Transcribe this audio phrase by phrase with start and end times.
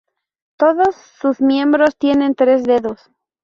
[0.57, 3.11] Todos sus miembros tienen tres dedos.